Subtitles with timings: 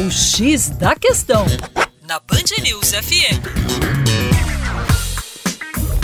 [0.00, 1.44] O X da Questão,
[2.08, 3.36] na Band News FM.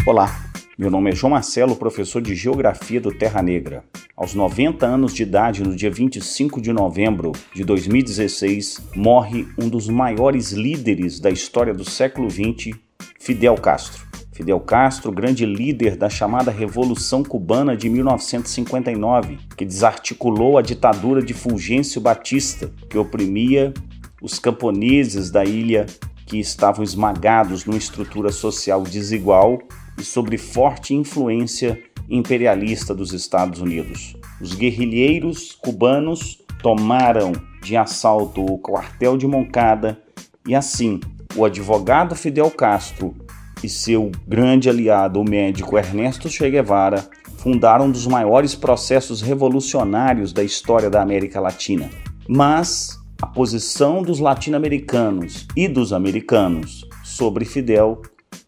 [0.07, 3.83] Olá, meu nome é João Marcelo, professor de Geografia do Terra Negra.
[4.15, 9.89] Aos 90 anos de idade, no dia 25 de novembro de 2016, morre um dos
[9.89, 12.77] maiores líderes da história do século XX,
[13.19, 14.07] Fidel Castro.
[14.37, 21.33] Fidel Castro, grande líder da chamada Revolução Cubana de 1959, que desarticulou a ditadura de
[21.33, 23.73] Fulgêncio Batista, que oprimia
[24.21, 25.87] os camponeses da ilha
[26.27, 29.59] que estavam esmagados numa estrutura social desigual
[29.99, 34.17] e sob forte influência imperialista dos Estados Unidos.
[34.41, 37.33] Os guerrilheiros cubanos tomaram
[37.63, 40.01] de assalto o quartel de Moncada
[40.47, 41.01] e assim
[41.35, 43.15] o advogado Fidel Castro
[43.63, 50.33] e seu grande aliado, o médico Ernesto Che Guevara, fundaram um dos maiores processos revolucionários
[50.33, 51.91] da história da América Latina.
[52.29, 58.03] Mas a posição dos latino-americanos e dos americanos sobre Fidel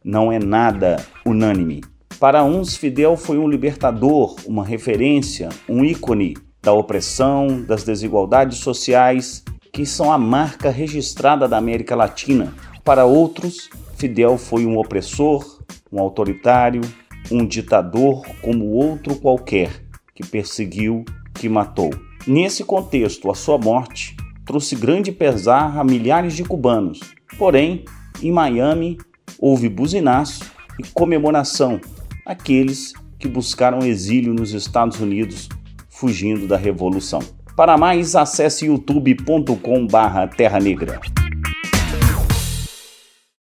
[0.05, 1.83] não é nada unânime.
[2.20, 9.42] Para uns, Fidel foi um libertador, uma referência, um ícone da opressão, das desigualdades sociais,
[9.72, 12.53] que são a marca registrada da América Latina.
[12.84, 15.60] Para outros, Fidel foi um opressor,
[15.91, 16.82] um autoritário,
[17.30, 19.70] um ditador como outro qualquer,
[20.14, 21.91] que perseguiu, que matou.
[22.27, 24.16] Nesse contexto, a sua morte
[24.48, 27.00] trouxe grande pesar a milhares de cubanos.
[27.36, 27.84] Porém,
[28.22, 28.96] em Miami,
[29.38, 31.78] houve buzinaço e comemoração
[32.24, 35.50] aqueles que buscaram exílio nos Estados Unidos
[35.91, 37.20] fugindo da revolução.
[37.54, 40.98] Para mais, acesse youtube.com/terra negra.